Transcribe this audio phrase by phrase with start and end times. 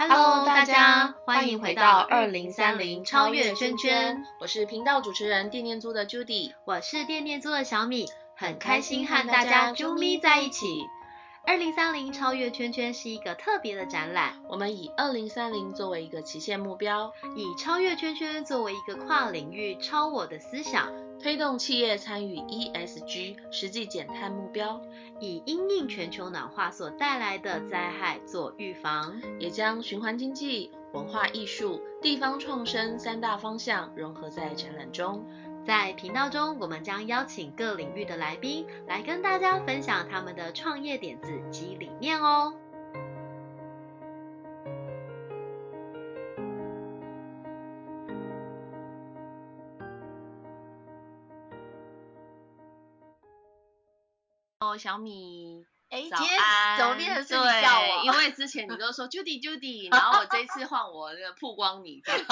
[0.00, 10.64] Hello，大家欢迎回到二零三零超越圈圈，我是频道主持人电念租的 Judy，我是电念租的小米，很开心和大家啾咪在一起。
[11.46, 20.90] 二零三零超越圈圈是一个特别的展览，我们以二零三零作为一个期限目标，以超越圈圈作为一个跨领域超我的思想，
[21.22, 24.80] 推动企业参与 ESG 实际减碳目标，
[25.20, 35.26] 以因应全球暖化所带来的灾害做预防，也将循环经济、文化艺术、地方创生三大方向融合在展览中。
[35.62, 42.54] 在频道中，我们将邀请各领域的来宾来跟大家分享他们的创业点子及理念哦。
[54.70, 58.04] 哦，小米，哎，今天安怎么变成是你叫我？
[58.04, 62.24] 因为之前你都说 Judy Judy，然后我这一次换我那个曝光你，这样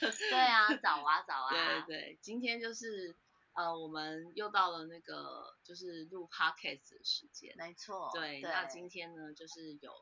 [0.00, 3.16] 对啊，早啊早啊，对对对，今天就是
[3.54, 7.54] 呃，我们又到了那个就是录 podcast 的时间。
[7.56, 9.92] 没错，对，那今天呢，就是有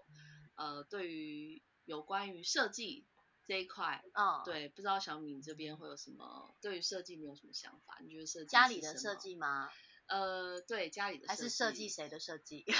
[0.54, 3.04] 呃，对于有关于设计
[3.46, 7.98] 这一块，嗯，对，不知道小米你这边会有什么对于设计你有什么想法？
[8.00, 8.96] 你觉得设计家里的？
[8.96, 9.68] 设计吗？
[10.06, 11.94] 呃，对，家里的还是设计计？
[11.94, 12.64] 谁的设计？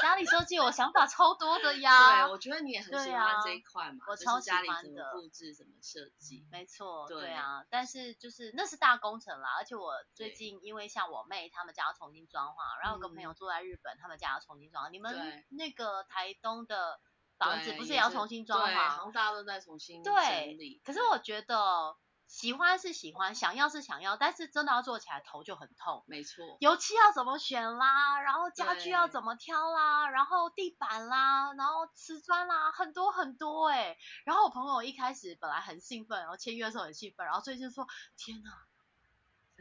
[0.00, 2.26] 家里设计我想法超多的呀。
[2.26, 6.44] 对，我觉得你也很喜欢这一块嘛，就是我超喜家里怎么欢的布置、怎么设计。
[6.50, 14.90] 没错，对对啊，但是就是那是大工程啦，而且我最近因为像我妹他们家要重新装潢，然后有个朋友住在日本，他们家要重新装潢。
[14.90, 16.98] 你们那个台东的
[17.38, 19.04] 房子不是也要重新装潢好潢？
[19.04, 21.96] 像大家都在重新整对理。，可是我觉得
[22.32, 26.02] 喜欢是喜欢，想要是想要，但是真的要做起来头就很痛。
[26.06, 38.50] 没错，油漆要怎么选啦，然后家具要怎么挑啦，然后地板啦，然后瓷砖啦，很多很多哎、然后我朋友一开始本来很兴奋，然后签约的时候很兴奋，然后最近说天哪，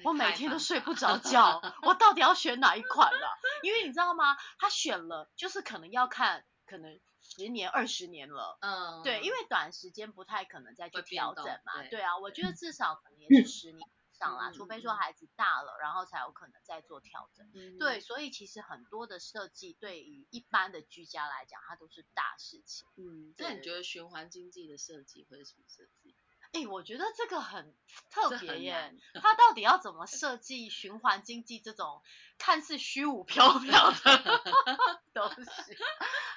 [0.05, 3.27] 我每天都睡不着觉，我到底要选哪一款啊？
[3.63, 4.37] 因为你知道吗？
[4.57, 6.97] 他选了，就是可能要看，可能
[7.37, 8.57] 十年、二十年了。
[8.61, 11.81] 嗯，对，因为短时间不太可能再去调整嘛。
[11.81, 17.49] 对对啊，我觉得至少可能也是十年以上啦，嗯除非说孩子大了，然后才有可能再做调整。
[17.53, 22.87] 嗯对，，所以其实很多的设计对于一般的居家来讲，它都是大事情。
[22.97, 26.15] 嗯，对那你觉得循环经济的设计会是什么设计？
[26.53, 27.73] 哎，我觉得这个很
[28.09, 32.01] 特别耶难，它到底要怎么设计循环经济这种
[32.37, 34.41] 看似虚无缥缈的
[35.13, 35.77] 东西？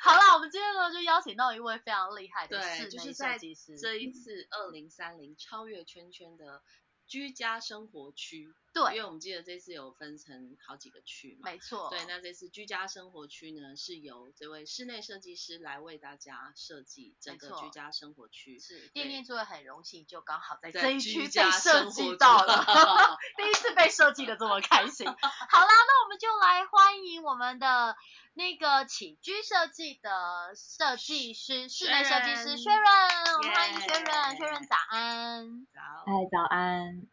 [0.01, 6.63] 好啦，我们今天呢就邀请到一位非常厉害的，设计师，这一次二零三零超越圈圈的
[7.07, 8.55] 居家生活区，
[8.93, 11.51] 因，为我们记得这次有分成好几个区嘛。
[11.51, 18.59] 没错，对，那这次居家生活区呢，是由这位室内设计师来为大家设计整个居家生活区。
[18.59, 22.65] 是店面作为很荣幸，就刚好在在这一区被居设计到了，
[23.37, 25.07] 第一次被设计的这么开心。
[25.07, 27.97] 好啦，那我们就来欢迎我们的
[28.35, 35.67] 那个起居设计的设计师，室内设计师薛薛润，我们欢迎薛润，耶薛润早安。
[35.73, 37.07] 早，哎，早安，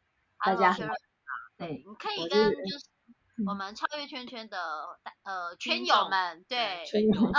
[0.44, 0.76] 大家。
[1.62, 2.86] 对，嗯，你可以跟就是
[3.48, 4.58] 我们超越圈圈的
[5.24, 7.34] 呃圈友们，对，圈友嗯，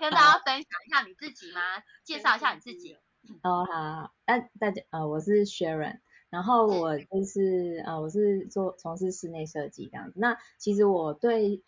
[0.00, 1.60] 跟大家分享一下你自己吗？
[2.04, 2.96] 介绍一下你自己。
[3.42, 6.00] 哦，好，那大家呃，我是 Sharon，
[6.30, 10.18] 然后我就是呃，我是做从事室内设计这样子。
[10.18, 11.62] 那其实我对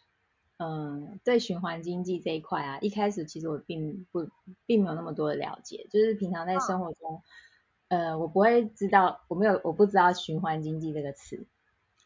[0.59, 4.29] 嗯、呃对循环经济这一块啊，一开始其实我并不
[4.65, 7.23] 并没有那么多的了解，就是平常在生活中，
[7.89, 11.47] 呃，我不会知道，我没有我不知道循环经济这个词。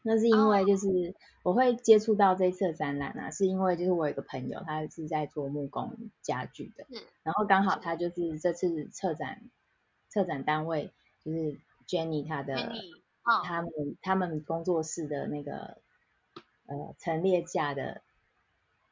[0.06, 9.42] 那是因为就是我会接触到这次的展览啊，是因为就是我有一个朋友，他是在做木工家具的，是然后刚好他就是这次策展
[10.08, 10.92] 策展单位
[11.24, 12.72] 就是 Jenny 她的
[13.44, 13.70] 他们
[14.02, 15.78] 他们工作室的那个
[16.66, 18.02] 呃陈列架的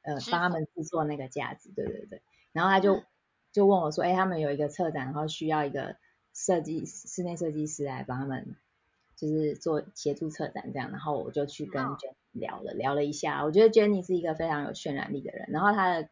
[0.02, 2.22] 呃帮他们制作那个架子，对对对，
[2.52, 3.04] 然后他就、嗯。
[3.52, 5.96] 就问我说，哎，他们有一个策展，然后需要一个
[6.32, 8.56] 设计室内设计师来帮他们。
[9.22, 16.08] 就是做协助策展这样，然后我就去跟嗯 Jenny 聊了、聊了一下，我觉得 Jenny 是一个非常有渲染力的人，然后她的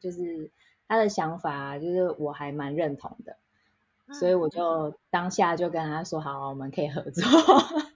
[0.00, 0.52] 就是
[0.86, 3.36] 她的想法啊就是我还蛮认同的，
[4.14, 7.24] 所以我就当下就跟他说好，我们可以合作。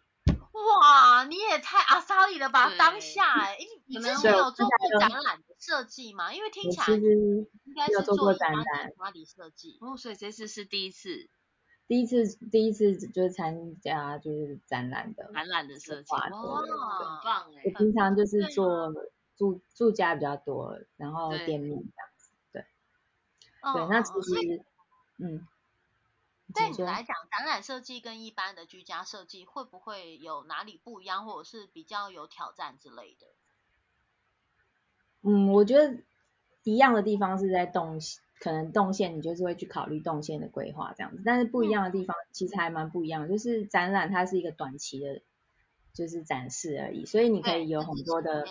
[0.80, 2.72] 哇，你也太阿萨里了吧！
[2.76, 6.34] 当下哎、诶你你可能之前有做过展览的设计吗？
[6.34, 7.16] 因为听起来其实
[7.64, 9.78] 应该是做过展览的巴黎设计。
[9.80, 11.28] 哦，所以这次是第一次
[11.88, 16.30] 第一次第一次就是参加就是展览的，展览的设计，哇，很
[17.24, 18.92] 棒哎我，平常就是做
[19.36, 22.66] 住住家比较多，然后对店面这样子，对
[23.60, 24.64] 嗯对，那嗯其实
[25.18, 25.46] 嗯，
[26.54, 33.26] 对你来讲，展览设计跟一般的居家设计会不会有哪里不一样，或者是比较有挑战之类的？
[35.22, 36.02] 嗯，我觉得
[36.62, 45.22] 一样的地方是在动线，可能动线你就是会去考虑动线的规划这样子，但是不一样的地方其实还蛮不一样的，就是展览它是一个短期的，
[45.92, 48.44] 就是展示而已，所以你可以有很多的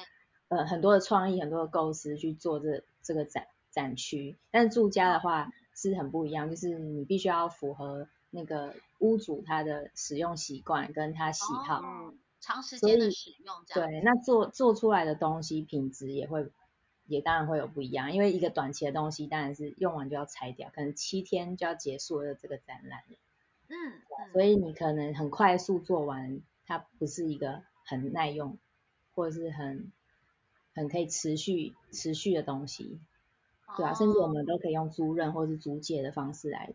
[0.48, 13.90] 呃很多的创意，很多的构思去做这这个展展区，但是住家的话是很不一样，就是你必须要符合那个屋主他的使用习惯跟他喜好，哦，长时间的使用这样。
[13.92, 16.50] 对，那做做出来的东西品质也会，
[17.08, 23.18] 也当然会有不一样，因为一个短期的东西当然是用完就要拆掉，可能七天就要结束了这个展览了，
[23.68, 28.58] 嗯，嗯所以你可能很快速做完，它不是一个很耐用
[29.14, 29.92] 或者是很
[30.74, 33.00] 很可以持续持续的东西，
[33.78, 36.74] 对啊，甚至我哦们都可以用租赁或是租借的方式来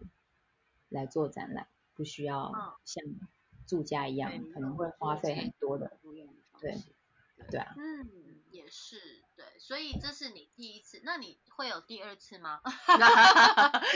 [0.89, 3.05] 来做展览，不需要嗯像
[3.67, 5.99] 住家一样对可能会花费很多的，
[6.61, 6.77] 对
[7.51, 7.75] 对啊。
[9.71, 12.59] 所以这是你第一次，那你会有第二次吗？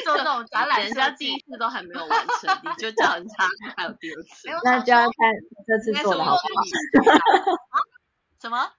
[0.04, 3.34] 做这种展览人家第一次都还没有完成，你就叫人家
[3.76, 5.12] 还有第二次那就要看
[5.66, 6.62] 这次做的好不好。
[6.62, 7.10] 自己
[8.40, 8.70] 什么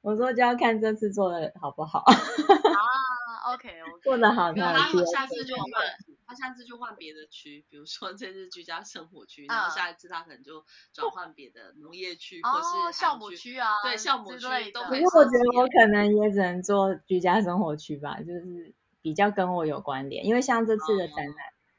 [0.00, 6.05] 我说就要看这次做的好不好，啊？OK OK，做的好那有，才有机会他下次就换出来。，他
[6.36, 13.56] 下次就换别的区，比如说这是居家生活区，然后嗯下一次他可能就转换别的农业区或是哦，韩酵母区。
[13.56, 20.26] 啊，对酵母区之类都可以可是我觉得我可能也只能做居家生活区吧，就是比较跟我有关联。
[20.26, 21.36] 因为像这次的展览，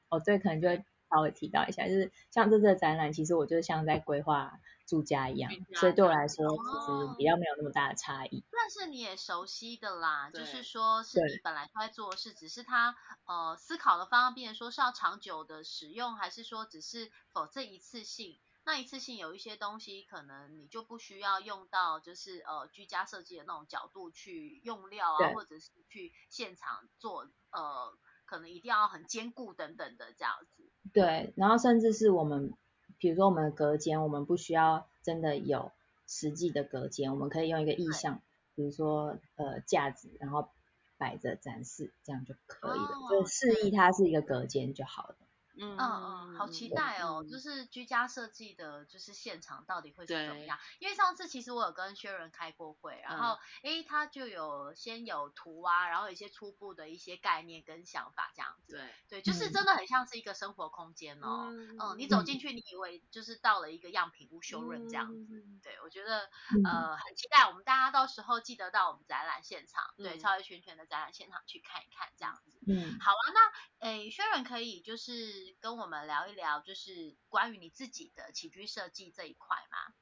[0.09, 8.43] 哦对，可能就会稍微提到一下，就是像这次的展览，其实我就像在规划住家一样所以对我来说其实比较没有那么大的差异。
[8.51, 12.95] 但是你也熟悉的啦，就是说是你本来就在做的事，只是他
[13.25, 18.39] 呃思考的方便说是要长久的使用，还是说只是否这一次性？
[18.65, 30.69] 那一次性有一些东西可能你就不需要用到，就是呃居家设计的那种角度去用料啊，或者是去现场做呃，可能一定要很坚固等等的这样子。
[30.91, 32.53] 对，然后甚至是我们，
[32.99, 35.71] 比如说我们的隔间，我们不需要真的有
[36.07, 38.21] 实际的隔间，我们可以用一个意象，
[38.55, 40.49] 比如说呃架子，然后
[40.97, 42.85] 摆着展示，这样就可以了。
[42.85, 45.15] 哦就示意它是一个隔间就好了。
[45.59, 47.25] 嗯嗯嗯，好期待哦！
[47.29, 50.59] 就是是居家设计的，就是现场到底会是怎么样？
[50.79, 58.73] 因为上次其实我有跟薛仁开过会，然后诶他就有先有图啊，然后有一些初步的一些概念跟想法这样子。
[58.73, 61.47] 对，对，就是嗯真的很像是一个生活空间哦。
[61.79, 65.43] 嗯，你走进去，你以为就是到了一个样品屋修润这样子。
[65.43, 72.59] 嗯对，我觉得嗯，呃很期待，我们大家到时候记得到我们展览现场，对，嗯超越圈圈的展览现场去看一看这样子。
[72.67, 79.93] 嗯，好啊，那诶，薛仁可以就是跟我们聊一聊，就是关于你自己的起居设计这一块吗？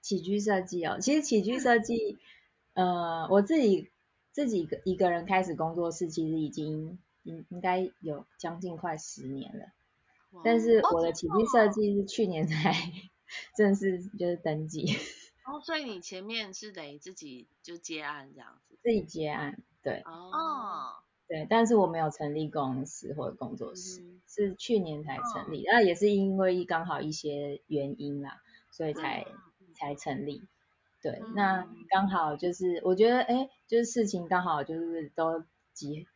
[0.00, 2.18] 起居设计哦，其实起居设计，
[2.74, 3.90] 呃，我自己
[4.32, 9.66] 自己一个一个人开始工作室，其实已经应应该有将近快十年了。
[10.42, 12.72] 但是哦我的起居设计是去年才
[13.56, 14.86] 正式就是登记，
[15.44, 18.78] 哦，所以你前面是等于自己就接案这样子。
[18.82, 29.36] 自己接案，对哦，哦，对，但是我没有成立公司或者工作室，嗯是去年才成立，那也是因为刚好一些原因啦，所以才、嗯
[29.74, 30.42] 才成立。
[31.02, 36.06] 对，嗯那刚好就是我觉得，哎，就是事情刚好就是都集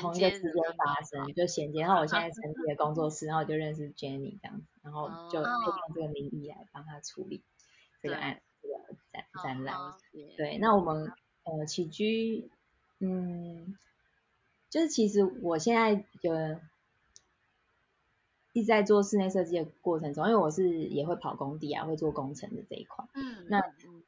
[0.00, 1.80] 同一个时间发生，就衔接。
[1.80, 7.42] 然后我现在成立了工作室， 然后我就认识 Jenny 这样子，然后就哦可以用这个名义来帮他处理
[8.00, 8.74] 这个对案这个
[9.12, 9.74] 展展览。
[9.76, 12.48] 嗯对，对，那我们呃起居，
[13.00, 13.76] 嗯，
[14.70, 16.60] 就是其实我现在有
[18.58, 23.04] 一直在做室内设计的过程中，因为我是也会跑工地啊，会做工程的这一块。
[23.14, 23.60] 嗯，那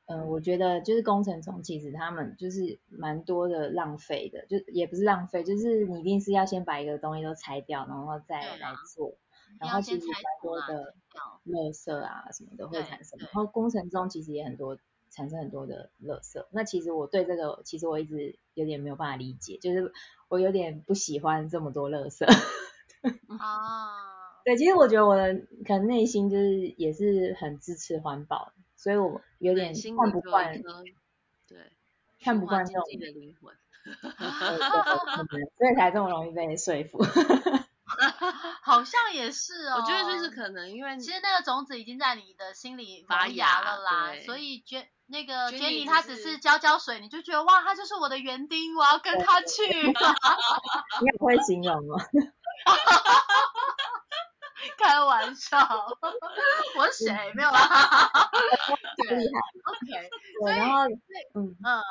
[0.07, 9.15] 嗯我觉得就是工程中其实他们就是蛮多的浪费的，就也不是浪费，就是你一定是要先把一个东西都拆掉，然后再来做。
[9.59, 14.79] 然后其实蛮多的掉垃圾啊什么的会产生，然后工程中其实也很多
[15.11, 16.47] 产生很多的垃圾。
[16.53, 19.93] 那其实我对这个其实我一直有点没有办法理解，就是
[20.29, 22.25] 我有点不喜欢这么多垃圾。
[23.39, 24.20] 啊，
[24.51, 25.33] 对，其实我觉得我的
[25.65, 30.61] 可能内心就是也是很支持环保，所以我有点看不惯
[31.47, 31.59] 对，
[32.21, 33.55] 看不惯这种的灵魂。
[35.57, 36.99] 所以才这么容易被说服。
[38.63, 39.77] 好像也是哦。
[39.77, 49.63] 我觉得就是可能因为其实那个种子已经在你的心里发芽了啦，所以觉那个 Jenny Jenny 她只是只是浇浇水，你就觉得哇，他就是我的园丁，我要跟他去。
[49.87, 52.01] 你很会形容哦。
[55.21, 55.59] 开玩笑，
[56.79, 57.13] 我是谁？
[57.35, 57.61] 没有 啦。
[58.97, 59.41] 对厉害。
[59.71, 60.09] ，OK，
[60.45, 60.89] 对，然后
[61.35, 61.83] 嗯，嗯，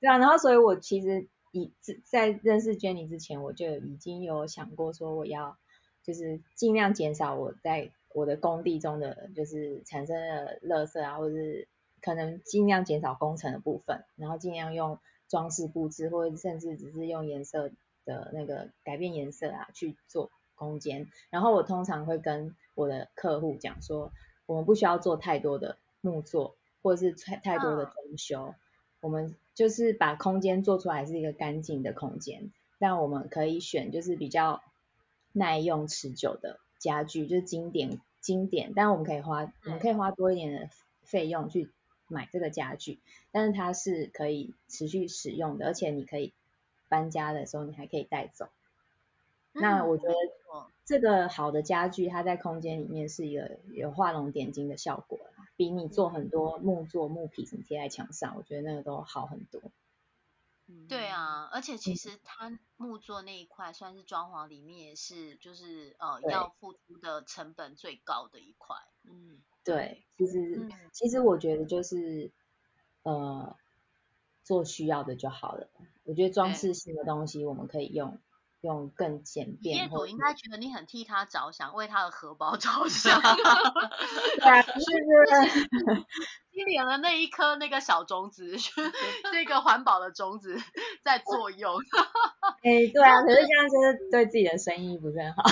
[0.00, 1.72] 对啊，然后所以我其实以
[2.04, 5.58] 在认识 Jenny 之前，我就已经有想过说我要
[6.04, 11.68] 就是尽量减少我在我的工地中的就是产生的垃圾啊，或者是
[12.00, 17.70] 可能尽量减少工程的部分，然后尽量用装饰布置，或者甚至只是用颜色
[18.04, 21.08] 的那个改变颜色啊去做空间。
[21.30, 24.10] 然后我通常会跟我的客户讲说，
[24.46, 28.54] 我们不需要做太多的木作，或者是太太多的嗯装修。
[29.00, 34.62] 我们就是把空间做出来是一个干净的空间，但我们可以选就是比较
[35.32, 40.70] 耐用持久的家具，就是经典经典，但我们可以花我们可以花多一点的
[41.02, 41.70] 费用去
[42.08, 42.98] 买这个家具，
[43.30, 46.32] 但是它是可以持续使用的，而且你可以
[46.88, 48.48] 搬家的时候你还可以带走。
[49.60, 50.14] 那嗯我觉得
[50.84, 59.60] 这个好的家具，它在空间里面是一个有画龙点睛的效果啦，比你做很多木作、木皮什么贴在墙上，我觉得那个都好很多。
[60.88, 68.74] 对，啊，而且其实它木作那一块算是装潢里面也是就是呃要付出的成本最高的一块。
[69.04, 72.32] 嗯，对，其实、嗯其实我觉得就是
[73.04, 73.56] 呃
[74.42, 75.68] 做需要的就好了。
[76.02, 78.18] 我觉得装饰性的东西我们可以用
[78.66, 86.04] 用更简便，或者主应该觉得你很替他着想，为他的荷包着 想，对啊，就是
[86.50, 88.56] 积累了那一颗那个小种子，
[89.32, 90.58] 那个环保的种子
[91.04, 91.76] 在作用。
[92.64, 95.42] 哎、对啊，可是这样就是对自己的生意不是很好。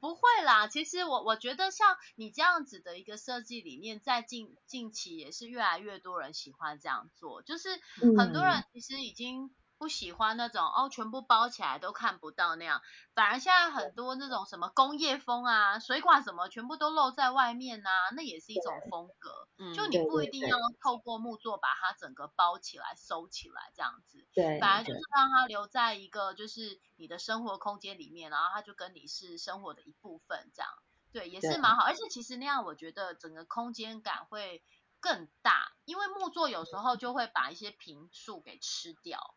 [0.00, 7.68] 不会啦，其实我我觉得像你这样子的一个设计理念，在近近期也是越来越多人喜欢这样做，就是
[8.16, 12.82] 很多嗯人其实已经不喜欢那种哦全部包起来都看不到那样，
[13.14, 19.48] 反而现在很多那种什么工业风啊，水管什么全部都露在外面啊，那也是一种风格。
[19.56, 30.70] 嗯就你不一定要透过木作把它整个包起来、收起来这样子，对反而就是让它留在一个就是你的生活空间里面，然后它就跟你是生活的一部分这样。
[31.12, 34.62] 对，也是蛮好，而且其实那样我觉得整个空间感会
[35.00, 39.34] 更大，因为木作有时候就会把一些平数给吃掉。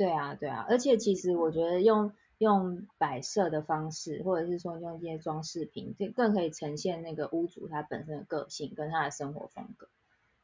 [0.00, 9.88] 对啊，对啊，而且其实我觉得用用摆设的方式，或者是说用一些装饰品，这更可以呈现那个屋主他本身的个性跟他的生活风格。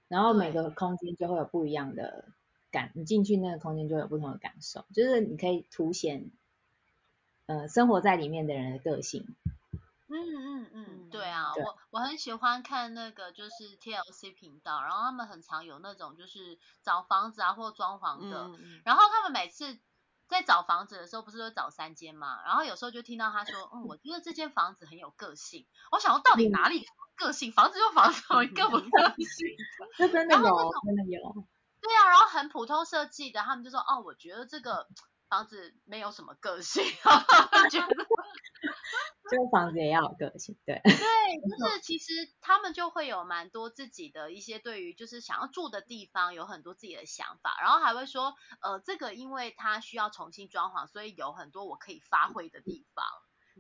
[0.09, 2.27] 然后每对个空间就会有不一样的
[2.71, 6.31] 感，你进去那个空间就会有不同的感受，就是你可以凸显
[7.47, 9.25] 呃生活在里面的人的个性。
[10.09, 18.51] 嗯嗯嗯，对啊，对我我很喜欢看那个就是 TLC 频道，然后他们很常有那种就是找房子啊或装潢的，
[18.85, 19.79] 然后他们每次
[20.29, 22.41] 在找房子的时候，不是都找三间嘛？
[22.45, 25.67] 然后有时候就听到他说，嗯，我觉得这间房子很有个性。
[25.91, 26.87] 我想说，到底哪里
[27.17, 27.53] 个性？
[27.53, 28.87] 房子就房子，有一个不个
[29.17, 29.57] 性。
[29.99, 31.47] 这真的然后有，真的有。
[31.81, 34.89] 对啊，然后很普通设计的，他们就说，哦，我觉得这个
[35.29, 36.85] 房子没有什么个性，
[37.71, 37.87] 觉得
[39.31, 40.81] 这 个房子也要有个性，对。
[40.85, 53.05] 对， 就是其实他们就会有蛮多自己的一些对于就是想要住的地方有很多自己的想法，然后还会说，呃，这个因为它需要重新装潢，所以有很多我可以发挥的地方。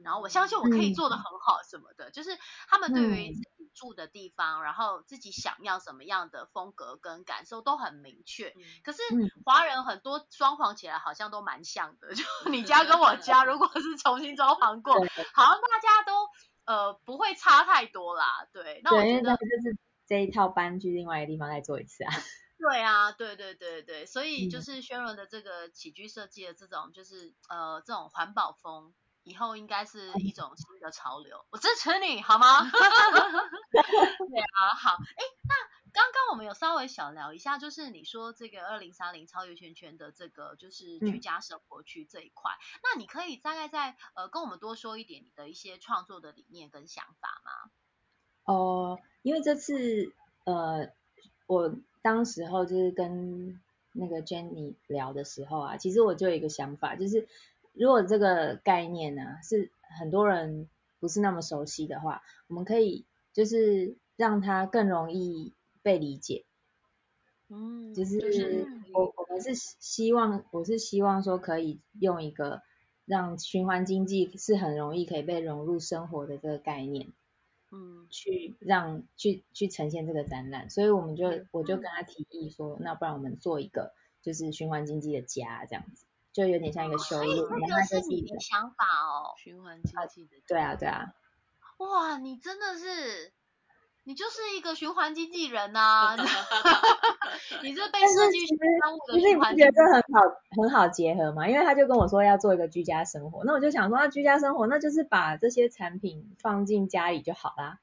[0.04, 2.36] 然后我相信我可以做的很好什么的，就是
[2.68, 8.52] 他们对于嗯自己住的地方，然后自己想要什么样的风格跟感受都很明确。
[8.82, 14.94] 可是嗯华人很多装潢起来好像都蛮像的，就你家跟我家如果是重新装潢过，
[15.34, 16.28] 好像大家都
[16.64, 18.48] 呃不会差太多啦。
[18.52, 22.10] 对，那我觉得就是这一套搬去另外一个地方再做一次啊。
[22.58, 28.94] 对啊，对对对对，所以就嗯是轩伦的这个起居设计的这种就是呃这种环保风。
[29.26, 32.62] 以后应该是一种新的潮流，我支持你好吗？
[32.70, 35.54] 对啊，好，哎，那
[35.92, 42.52] 刚刚我们有稍微小聊一下，就是你说这个二零三零超越圈圈的这个就是居嗯家生活区这一块，
[42.84, 47.70] 那你可以大概在呃跟我们多说一点你的一些创作的理念跟想法吗？
[48.44, 50.12] 哦，因为这次
[50.44, 50.92] 呃，
[51.48, 57.26] 我当时候就是跟那个 Jenny 聊的时候啊，其实我就有一个想法，就是
[57.78, 60.68] 如果这个概念呢、是很多人
[60.98, 65.52] 不是那么熟悉的话，我们可以就是让它更容易
[65.82, 66.44] 被理解。
[67.48, 72.62] 嗯，就是我我们是希望，我是希望说可以用一个
[73.04, 77.12] 让循环经济是很容易可以被融入生活的这个概念，
[77.70, 83.92] 嗯，去让去去呈现这个展览，所以我们就我就跟他提议说，那不然我们做一个
[84.22, 86.05] 就是循环经济的家这样子，
[86.36, 91.14] 就有点像一个修路，这个是你的想法哦，循环经济的，对啊对啊，
[91.78, 93.32] 哇，你真的是。
[94.08, 96.14] 你就是一个循环经纪人呐，
[97.64, 100.20] 你这被设计学耽误的循环经济，其实你不觉得很好
[100.62, 101.48] 很好结合嘛？
[101.48, 107.80] 因为他就跟我说要做一个居家生活，那我就想说，那居家生活那就是把这些产品放进家里就好啦。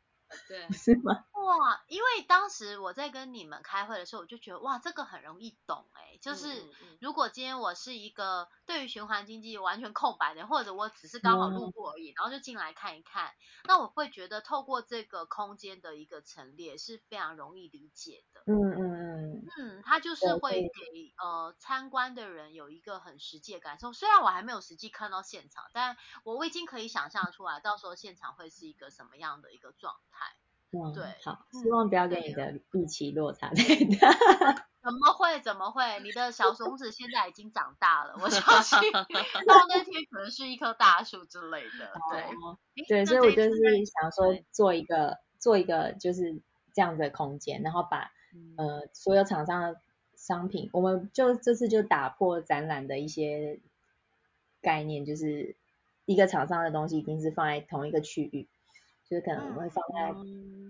[0.47, 1.25] 对， 是吗？
[1.45, 6.69] 哇，因为当时我在跟你们开会的时候，我就觉得哇，这个很容易懂哎，就是
[6.99, 13.33] 如果今天我是一个对于循环经济完全空白的，或者我只是刚好路过而已，然后就进来看一看，
[13.67, 18.41] 那我会觉得透过这个空间的一个陈列是非常容易理解的。
[18.45, 19.53] 嗯嗯嗯。
[19.57, 23.91] 嗯，它就是会给呃参观的人有一个很实际的感受。
[23.93, 30.33] 虽然我还没有实际看到现场，但我已经可以想象出来，到时候现场会是一个什么样的一个状态。
[30.93, 34.11] 对，好，希望不要跟你的预期落差太大。
[34.83, 35.39] 怎么会？
[35.39, 35.81] 怎么会？
[36.03, 39.05] 你的小松子现在已经长大了，我相信到
[39.69, 41.93] 那天可能是一棵大树之类的。
[42.11, 42.25] 对，
[42.89, 43.51] 对，所以我就是
[43.85, 46.41] 想说做一个做一个就是
[46.73, 48.11] 这样的空间，然后把
[48.57, 49.79] 呃所有厂商的
[50.17, 53.61] 商品，我们就这次就打破展览的一些
[54.61, 55.55] 概念，就是
[56.03, 58.49] 一个厂商的东西一定是放在同一个区域。
[59.13, 60.11] 就是可能会放在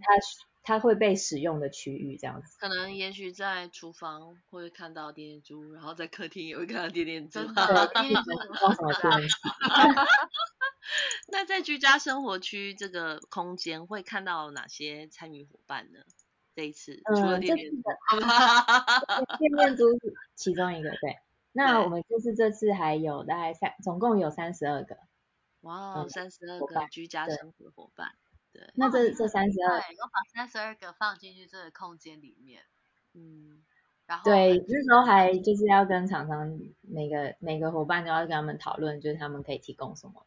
[0.01, 2.57] 它它会被使用的区域这样子。
[2.59, 7.39] 可能也许在厨房会看到点点猪，然后在客厅也会看到点点猪。
[7.39, 9.35] 对，点点猪装什么东西？
[11.31, 15.99] 那在居家生活区这个空间会看到哪些参与伙伴呢？
[16.55, 17.81] 这一次除了点点猪，
[19.39, 20.89] 点点猪是其中一个。
[20.89, 21.17] 对，
[21.53, 24.97] 那我们就是这次还有大概三，总共有三十二个。
[25.61, 28.15] 哇，三十二个居家生活伙伴。
[28.53, 32.61] 对，那这这三十二，我把三十二个放进去这个空间里面，
[33.13, 33.63] 嗯，
[34.05, 40.23] 然后对，那时候还就是要跟厂商每个每个伙伴都要跟他们讨论，就是他们可以提供什么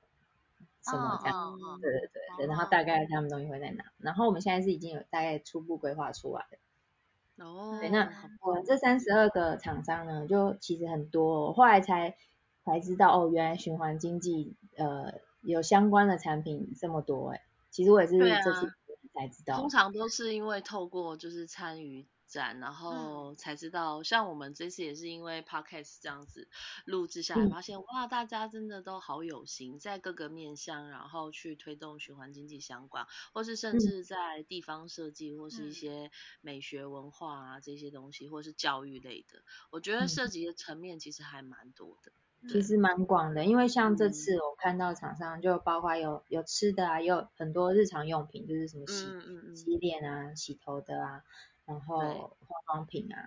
[0.82, 2.82] 什么这样，对对对对，然后大。
[2.82, 8.08] 概他们东西会在哪，然后我们现在是已经有大概初步规划出来的，哦，对，那
[8.42, 12.16] 我这三十二个厂商呢，就其实很多，后来才
[12.64, 17.42] 才知道哦，原来循环经济呃有相关的产品这么多哎。
[17.76, 18.72] 其实我也是这次
[19.12, 19.68] 才知道，通。
[19.68, 24.02] 常都是因为透过就是参与展，然后才知道。
[24.02, 26.48] 像我们这次也是因为 podcast 这样子
[26.86, 36.10] 录制下来，发现哇，大家真的都好有心，在各个面向，然后去推动循环经济相关，或是甚至在地方设计或是一些
[36.40, 42.10] 美学文化啊这些东西，或是教育类的，我觉得涉及的层面其实还蛮多的。
[42.48, 49.12] 其实蛮广的，因为像这次我看到厂商就包括有有吃的啊，也有很多日常用品，就是什么洗
[49.54, 51.22] 洗脸啊、洗头的啊，
[51.64, 53.18] 然后化妆品啊，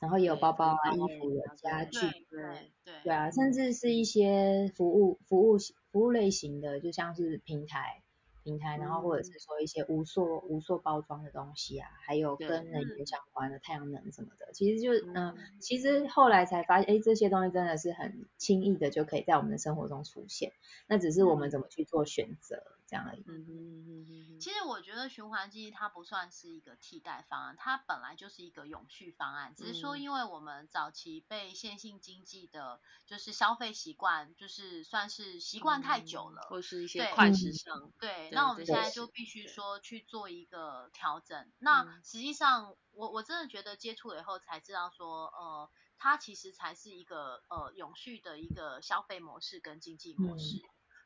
[0.00, 1.98] 然后也有包包啊、衣服、有家具，
[2.30, 2.42] 对
[2.84, 5.58] 对对啊，甚至是一些服务服务
[5.90, 8.02] 服务类型的，就像是平台。
[8.42, 20.52] 平台，然后或者是说一些无塑无塑包装的东西啊，还有跟能源相关的太阳能什么的，其实就嗯，其实后来才发现，哎，这些东西真的是很轻易的就可以在我们的生活中出现，
[20.88, 23.22] 那只是我们怎么去做选择这样而已。
[23.28, 38.30] 嗯嗯嗯嗯其实我觉得循环经济它不算是一个替代方案，它本来就是一个永续方案，只是说因为我们早期被线性经济的，就是消费习惯，就是算是习惯太久了，或是一些快时尚，对。
[38.32, 41.52] 那我们现在就必须说去做一个调整。
[41.58, 50.62] 那实际上，我我真的觉得接触了以后才知道说，呃，它其实才是一个呃永续的一个消费模式跟经济模式。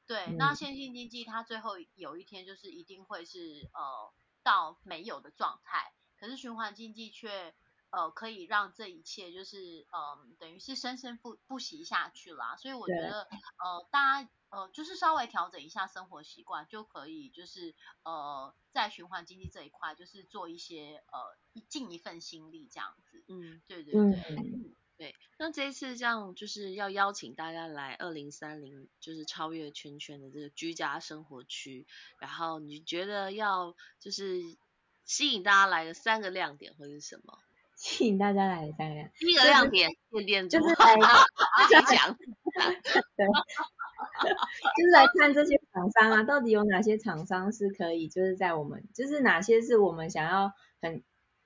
[0.06, 4.12] 对，那线性经济它最后有一天就是一定会是呃
[4.42, 7.54] 到没有的状态，可是循环经济却
[7.90, 12.56] 呃可以让这一切就是嗯等于是生生不不息下去啦。
[12.56, 14.30] 所以我觉得呃大家。
[14.50, 23.24] 呃，就是稍微调整一下生活习惯，就可以就是呃，在循环经济这一块，就是做一些呃，尽一份心力这样子。
[23.26, 25.14] 嗯，对对对，对。
[25.38, 31.86] 那这一次这样就是要邀请大家来二零三零，就是超越圈圈的这个居家生活区，
[32.20, 34.40] 然后你觉得要就是
[35.04, 37.38] 吸引大家来的三个亮点会是什么？
[37.76, 39.90] 吸引大家来的三个亮点，第一个亮点，
[40.48, 40.94] 就是来
[41.68, 42.16] 自己讲，
[43.16, 43.26] 对。
[44.16, 51.02] 就是来看这些厂商啊，到底有哪些厂商是可以，就是在我们，就是哪些是我们想要很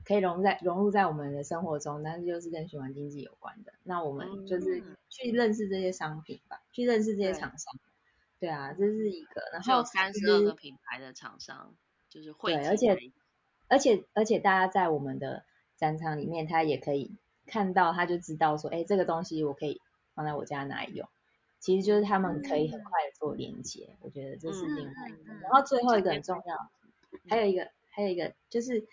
[0.08, 7.78] 可以融在融入在我们的生活中，但是又是跟循环经济有关的，那我们就是去认识这些商品吧，去认识这些厂商，
[8.40, 9.42] 对啊，这是一个。
[9.52, 11.74] 然后三十二个品牌的厂商
[12.08, 12.96] 就是会对，而且
[13.68, 15.44] 而且而且大家在我们的
[15.76, 19.82] 展场里面，他也可以看到，他就知道说，哎，这个东西我可以
[20.14, 21.06] 放在我家哪里用。
[21.58, 25.34] 其实就是他们可以很快的做连接，我觉得这是另外一个。
[25.34, 26.70] 然后最后一个很重要，
[27.28, 28.86] 还有一个还有一个就是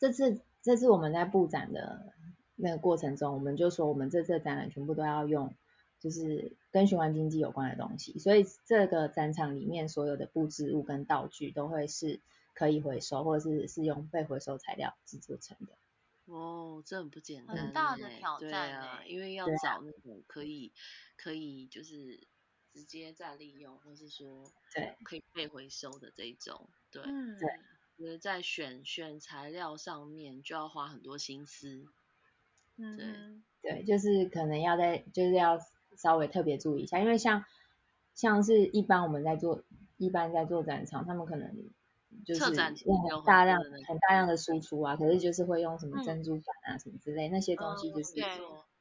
[0.00, 2.12] 这次这次我们在布展的
[2.56, 5.54] 那个过程中，我们就说我们这次的展览全部都要用
[6.00, 12.20] 就是跟循环经济有关的东西，所以这个展场里面所有的布置物跟道具都会是
[12.54, 15.76] 可以回收或者是是用被回收材料制作成的。
[16.24, 20.72] 哦，这很不简单，很大的挑战啊，因为要找那种可以
[21.16, 22.20] 可以就是
[22.72, 24.94] 直接再利用，或是说对。
[25.04, 27.48] 可以被回收的这种，对，嗯，对，
[28.00, 31.84] 就是在选选材料上面就要花很多心思，
[32.78, 35.58] 嗯，对，对，就是可能要在就是要
[35.98, 37.44] 稍微特别注意一下，因为像
[38.14, 39.62] 像是一般我们在做
[39.98, 41.70] 一般在做展场，他们可能。
[42.26, 42.52] 就是
[42.86, 48.14] 用大量很大量的输出啊，可是就是会用什么珍珠粉啊什么之类那些东西，就是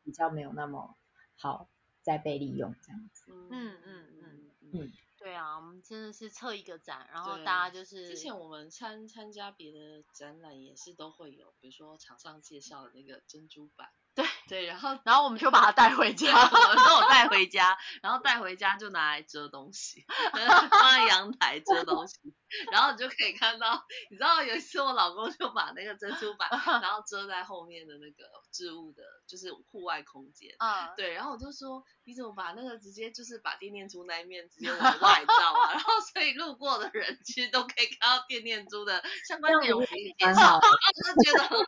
[0.04, 0.96] 比较没有那么
[1.38, 1.70] 好
[2.02, 3.26] 再被利用这样子。
[3.28, 4.52] 嗯嗯嗯。
[4.72, 13.90] 嗯，对啊，我们真的是测一个展，然后大家就是之前我们参参加别的展览也是都会有，比如说厂商介绍的那个珍珠板。
[14.20, 20.06] 对 对，然后然后我们就把它带回家， 我们都有带回家，然后带回家就拿来遮东西，
[20.70, 22.18] 放在阳台遮东西，
[22.72, 26.50] 然后你就可以看到，你知道有一次我老公就把那个珍珠板，
[26.82, 41.66] 然后遮在后面的那个置物的，就是户外空间，啊，对，然后我就说你怎么把那个直接就是把电电珠那一面直接往外照啊，然后所以路过的人其实都可以看到电电珠的相关内容，介绍，就觉得很好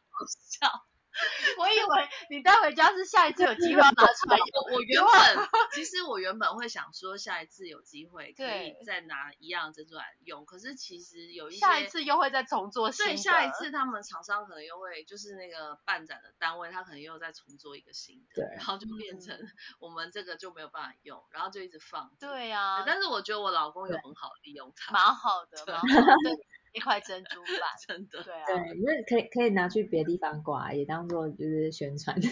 [0.49, 0.85] 笑。
[1.57, 4.75] 我以为你带回家是下一次有机会要拿出来用。
[4.75, 13.11] 我原本其实我原本会想说下一次有机会可以再拿一样珍珠来用，可是其实有一些下一次又会再重做新的。
[13.11, 19.37] 对，下一次他们厂商可能又会就是那个办展的单位，他可能又再重做一个新的，然后就变成
[19.79, 22.11] 我们这个就没有办法用，然后就一直放。
[22.19, 22.83] 对呀。
[22.85, 24.91] 但是我觉得我老公有很好利用它。
[24.93, 25.85] 蛮好的，蛮好的。
[26.73, 32.15] 一块珍珠板， 真的，对啊，对，那可以可以拿去别的地方挂，也当做就是宣传。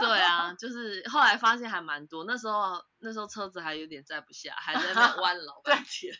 [0.00, 6.12] 对啊，就是后来发现还蛮多，那时候那时候车子还有点载不下，还在那 弯老半天，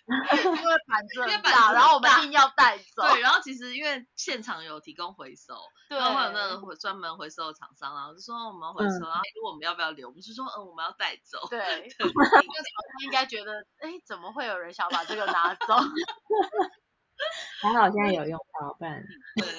[0.44, 3.02] 因为板子很大，然后我们一定要带走。
[3.02, 5.54] 对，然后其实因为现场有提供回收，
[5.88, 11.48] 然后有那个专门回收的厂商，然后就说我们回收，然后如果我们要不要留，我们就说嗯我们要带走。
[11.50, 12.42] 对，那个厂商
[13.02, 15.74] 应该觉得，哎，怎么会有人想把这个拿走？
[17.62, 19.02] 还好现在有用到，不然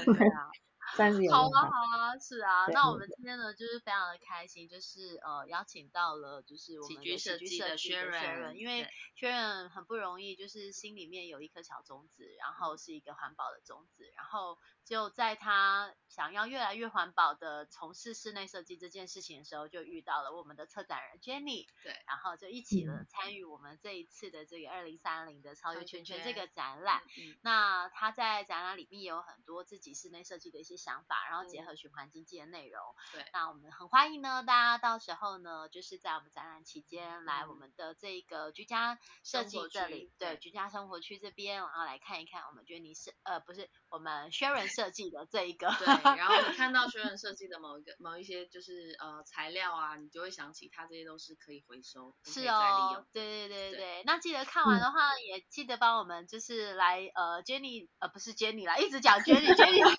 [0.05, 0.49] 对啊。
[0.95, 2.65] 算是有好啊，好啊，是啊。
[2.67, 27.03] 那我们今天呢，就是非常的开心，就是呃邀请到了就是我们的设计的薛仁，因为薛仁很不容易，就是心里面有一颗小种子，然后是一个环保的种子，然后就在他想要越来越环保的从事室内设计这件事情的时候，就遇到了我们的策展人 Jenny，对，然后就一起了参与我们这一次的这个二零三零的超越圈圈这个展览。
[27.41, 30.77] 那他在展览里面也有很多自己室内设计的一些。
[30.77, 32.79] 想法，然后结合循环经济的内容，
[33.11, 59.81] 对，那我们很欢迎呢，大家到时候呢，就是在我们展览期间来我们的这个居家设计这里，对，居家生活区这边，然后来看一看我们 Jenny 是呃不是我们轩仁设计的这一个，对，然后你看到轩仁 设计的某一个某一些就是呃材料啊，你就会想起它这些都是可以回收，是哦，对对对对，那记得看完的话，也记得帮我们就是来呃 Jenny 呃不是 Jenny 啦，一直讲 Jenny Jenny。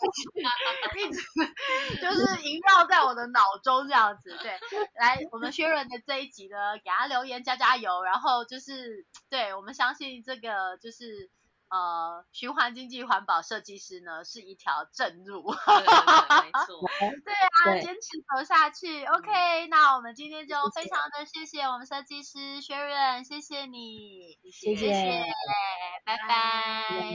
[0.99, 1.21] 一直
[2.01, 4.59] 就是萦绕在我的脑中这样子，对，
[4.95, 11.31] 来我们薛润的这一集呢，给他留言加加油，然后就是对我们相信这个就是
[11.69, 15.77] 呃循环经济环保设计师呢是一条正路，对
[16.43, 16.81] 没错，
[17.25, 25.25] 对啊，坚持走下去，OK，那我们今天就非常的谢谢我们设计师薛润，谢谢你，谢谢，
[26.05, 26.17] 拜。
[26.27, 27.15] 拜。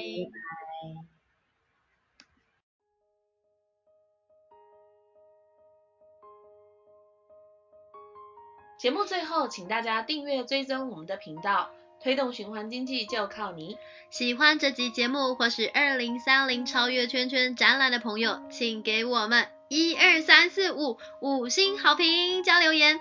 [8.80, 11.72] 节目最后，请大家订阅追踪我们的频道，
[12.04, 13.78] 推动循环经济就靠你。
[14.10, 23.00] 喜欢这集节目或是二零三零超越圈圈展览的朋友，请给我们一二三四五五星好评加留言，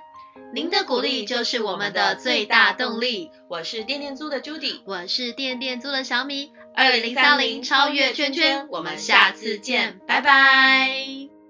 [0.54, 3.30] 您的鼓励就是我们的最大动力。
[3.48, 6.52] 我是电电租的 Judy，我是电电租的小米。
[6.74, 11.41] 二零三零超越圈圈，我们下次见，拜拜。